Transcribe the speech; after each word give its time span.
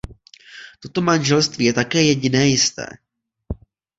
Toto 0.79 1.01
manželství 1.01 1.65
je 1.65 1.73
také 1.73 2.03
jediné 2.03 2.47
jisté. 2.47 2.85